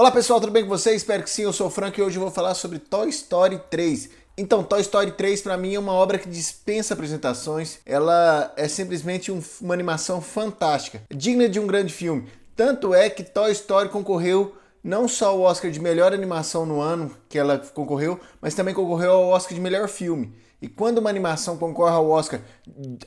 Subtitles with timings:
[0.00, 0.96] Olá pessoal, tudo bem com vocês?
[0.96, 3.60] Espero que sim, eu sou o Frank e hoje eu vou falar sobre Toy Story
[3.68, 4.08] 3.
[4.34, 7.80] Então, Toy Story 3 para mim é uma obra que dispensa apresentações.
[7.84, 12.26] Ela é simplesmente um, uma animação fantástica, digna de um grande filme.
[12.56, 17.10] Tanto é que Toy Story concorreu não só ao Oscar de melhor animação no ano
[17.28, 20.34] que ela concorreu, mas também concorreu ao Oscar de melhor filme.
[20.62, 22.40] E quando uma animação concorre ao Oscar,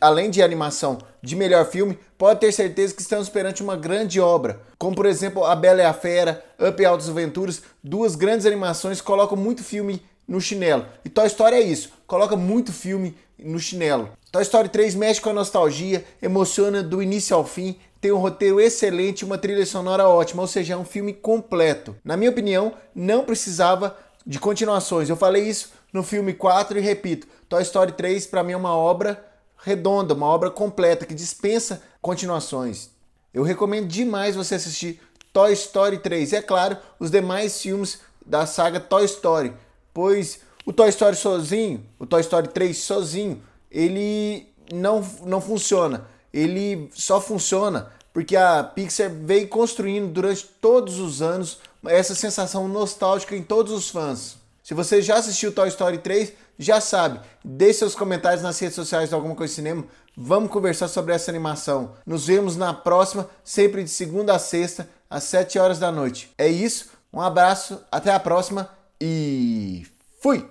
[0.02, 4.62] além de animação de melhor filme, pode ter certeza que estamos perante uma grande obra.
[4.78, 9.00] Como por exemplo A Bela e a Fera, Up e Altas Aventuras, duas grandes animações
[9.00, 10.86] que colocam muito filme no chinelo.
[11.06, 14.10] E Toy Story é isso, coloca muito filme no chinelo.
[14.32, 18.60] Toy Story 3 mexe com a nostalgia, emociona do início ao fim, tem um roteiro
[18.60, 21.96] excelente uma trilha sonora ótima, ou seja, é um filme completo.
[22.04, 25.08] Na minha opinião, não precisava de continuações.
[25.08, 28.76] Eu falei isso no filme 4 e repito, Toy Story 3 para mim é uma
[28.76, 32.90] obra redonda, uma obra completa que dispensa continuações.
[33.34, 35.00] Eu recomendo demais você assistir
[35.32, 39.54] Toy Story 3 e é claro, os demais filmes da saga Toy Story,
[39.94, 46.12] pois o Toy Story sozinho, o Toy Story 3 sozinho, ele não, não funciona.
[46.34, 53.36] Ele só funciona porque a Pixar veio construindo durante todos os anos essa sensação nostálgica
[53.36, 54.38] em todos os fãs.
[54.64, 57.20] Se você já assistiu Toy Story 3, já sabe.
[57.44, 59.84] Deixe seus comentários nas redes sociais de Alguma Coisa Cinema.
[60.16, 61.94] Vamos conversar sobre essa animação.
[62.06, 66.32] Nos vemos na próxima, sempre de segunda a sexta, às 7 horas da noite.
[66.38, 68.70] É isso, um abraço, até a próxima
[69.02, 69.86] e
[70.22, 70.48] fui!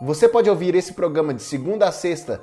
[0.00, 2.42] Você pode ouvir esse programa de segunda a sexta